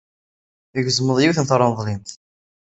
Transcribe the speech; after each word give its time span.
Tgezmeḍ 0.71 1.17
yiwet 1.19 1.39
n 1.41 1.45
treḍlimt. 1.49 2.09